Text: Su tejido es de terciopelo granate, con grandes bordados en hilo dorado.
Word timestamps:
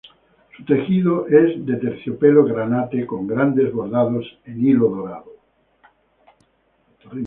Su 0.57 0.65
tejido 0.65 1.27
es 1.27 1.63
de 1.63 1.75
terciopelo 1.75 2.43
granate, 2.43 3.05
con 3.05 3.27
grandes 3.27 3.71
bordados 3.71 4.25
en 4.45 4.65
hilo 4.65 4.87
dorado. 4.89 5.31